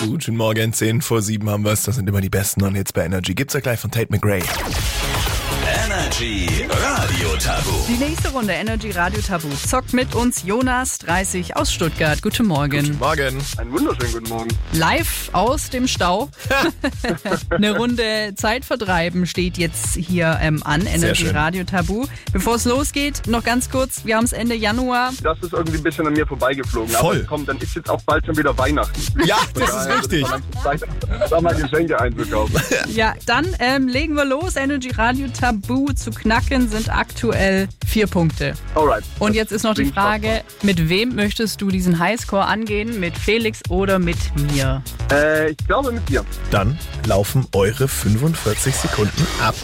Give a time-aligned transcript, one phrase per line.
[0.00, 1.82] Guten Morgen, 10 vor 7 haben wir es.
[1.82, 3.34] Das sind immer die besten Non-Hits bei Energy.
[3.34, 4.42] Gibt's ja gleich von Tate McRae.
[5.90, 7.70] Energy Radio Tabu.
[7.88, 12.20] Die nächste Runde Energy Radio Tabu zockt mit uns Jonas 30 aus Stuttgart.
[12.20, 12.82] Guten Morgen.
[12.82, 13.38] Guten Morgen.
[13.56, 14.48] Einen wunderschönen guten Morgen.
[14.72, 16.28] Live aus dem Stau.
[17.50, 20.84] Eine Runde Zeit vertreiben steht jetzt hier ähm, an.
[20.84, 21.28] Energy.
[21.28, 22.04] Radio Tabu.
[22.34, 24.04] Bevor es losgeht, noch ganz kurz.
[24.04, 25.12] Wir haben es Ende Januar.
[25.22, 26.90] Das ist irgendwie ein bisschen an mir vorbeigeflogen.
[26.90, 27.16] Voll.
[27.20, 29.00] Aber komm, dann ist jetzt auch bald schon wieder Weihnachten.
[29.24, 30.26] Ja, das ist richtig.
[31.30, 32.60] da mal Geschenke einzukaufen.
[32.88, 34.56] Ja, dann ähm, legen wir los.
[34.56, 38.54] Energy Radio Tabu zu knacken sind aktuell vier Punkte.
[38.74, 39.04] Alright.
[39.18, 43.00] Und jetzt ist noch die Frage, mit wem möchtest du diesen Highscore angehen?
[43.00, 44.18] Mit Felix oder mit
[44.52, 44.82] mir?
[45.10, 46.24] Äh, ich glaube mit dir.
[46.50, 49.54] Dann laufen eure 45 Sekunden ab.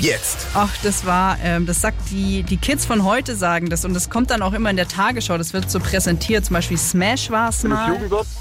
[0.00, 0.46] Jetzt.
[0.54, 4.10] Ach, das war, ähm, das sagt die, die Kids von heute sagen das und das
[4.10, 5.38] kommt dann auch immer in der Tagesschau.
[5.38, 6.44] Das wird so präsentiert.
[6.44, 7.98] Zum Beispiel Smash war es mal.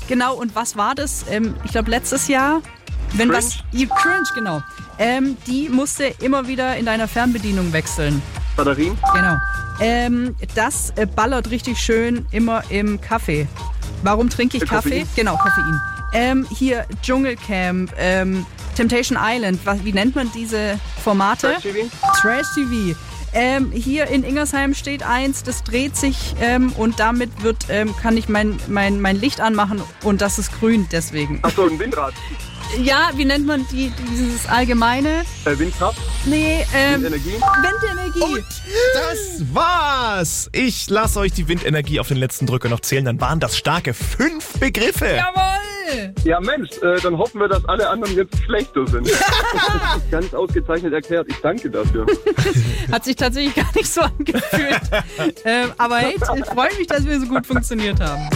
[0.07, 1.25] Genau, und was war das?
[1.29, 2.61] Ähm, ich glaube letztes Jahr.
[3.13, 3.43] Wenn Cringe.
[3.43, 3.57] was.
[4.01, 4.63] Cringe, genau.
[4.97, 8.21] Ähm, die musste immer wieder in deiner Fernbedienung wechseln.
[8.55, 8.97] Batterien.
[9.13, 9.35] Genau.
[9.79, 13.47] Ähm, das äh, ballert richtig schön immer im Kaffee.
[14.03, 15.01] Warum trinke ich Kaffee?
[15.01, 15.07] Koffein?
[15.15, 15.81] Genau, Koffein.
[16.13, 21.53] Ähm, hier Dschungelcamp, ähm, Temptation Island, was, wie nennt man diese Formate?
[21.53, 21.89] Trash TV.
[22.21, 22.95] Trash TV.
[23.35, 28.15] Ähm, hier in Ingersheim steht eins, das dreht sich ähm, und damit wird, ähm, kann
[28.15, 31.39] ich mein, mein, mein Licht anmachen und das ist grün deswegen.
[31.41, 32.13] Achso, ein Windrad.
[32.81, 35.23] Ja, wie nennt man die, dieses allgemeine?
[35.45, 35.99] Äh, Windkraft.
[36.25, 37.33] Nee, ähm, Windenergie.
[37.33, 38.43] Windenergie.
[38.93, 40.49] Das war's.
[40.53, 43.05] Ich lasse euch die Windenergie auf den letzten Drücker noch zählen.
[43.05, 45.05] Dann waren das starke fünf Begriffe.
[45.05, 46.13] Jawohl!
[46.23, 49.09] Ja Mensch, äh, dann hoffen wir, dass alle anderen jetzt schlechter sind.
[50.11, 51.27] Ganz ausgezeichnet erklärt.
[51.29, 52.05] Ich danke dafür.
[52.91, 54.81] Hat sich tatsächlich gar nicht so angefühlt.
[55.45, 58.29] ähm, aber hey, ich freue mich, dass wir so gut funktioniert haben.